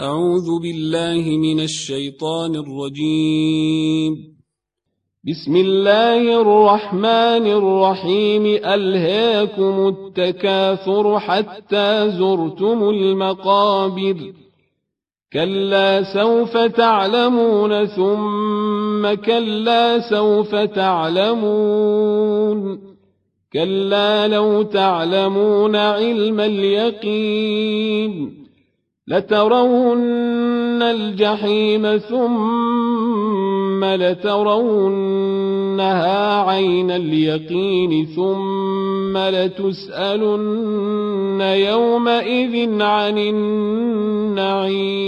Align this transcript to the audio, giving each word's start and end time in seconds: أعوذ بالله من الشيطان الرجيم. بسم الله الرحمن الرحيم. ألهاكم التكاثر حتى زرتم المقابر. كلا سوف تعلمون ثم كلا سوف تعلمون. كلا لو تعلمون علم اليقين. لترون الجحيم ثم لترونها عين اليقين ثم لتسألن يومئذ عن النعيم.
أعوذ 0.00 0.62
بالله 0.62 1.38
من 1.38 1.60
الشيطان 1.60 2.56
الرجيم. 2.56 4.34
بسم 5.24 5.56
الله 5.56 6.40
الرحمن 6.40 7.46
الرحيم. 7.46 8.46
ألهاكم 8.46 9.88
التكاثر 9.88 11.18
حتى 11.18 12.10
زرتم 12.10 12.90
المقابر. 12.90 14.16
كلا 15.32 16.14
سوف 16.14 16.56
تعلمون 16.56 17.86
ثم 17.86 19.14
كلا 19.14 20.10
سوف 20.10 20.54
تعلمون. 20.54 22.00
كلا 23.52 24.28
لو 24.28 24.62
تعلمون 24.62 25.76
علم 25.76 26.40
اليقين. 26.40 28.43
لترون 29.08 30.82
الجحيم 30.82 31.96
ثم 31.96 33.84
لترونها 33.84 35.20
عين 36.50 36.90
اليقين 36.90 38.06
ثم 38.16 39.18
لتسألن 39.18 40.60
يومئذ 41.40 42.82
عن 42.82 43.18
النعيم. 43.18 45.03